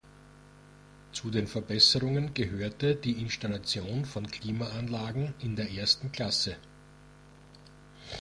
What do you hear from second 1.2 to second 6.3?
den Verbesserungen gehörte die Installation von Klimaanlagen in der ersten